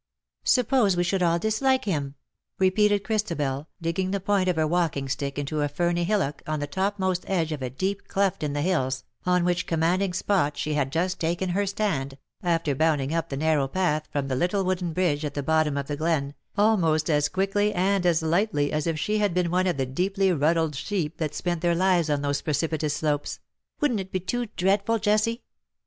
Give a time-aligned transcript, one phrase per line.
[0.43, 2.15] "Suppose we should all dislike him?''
[2.57, 6.65] repeated Christabel, digging the point of her walking stick into a ferny hillock on the
[6.65, 10.91] topmost edge of a deep cleft in the hills, on which commanding spot she had
[10.91, 15.23] just taken her stand, after bounding up the narrow path from the little wooden bridge
[15.23, 19.19] at the bottom of the glen, almost as quickly and as lightly as if she
[19.19, 22.95] had been one of the deeply ruddled sheep that spent their lives on those precipitous
[22.95, 23.39] slopes;"
[23.83, 25.43] wouldn^t it be too dreadful, Jessie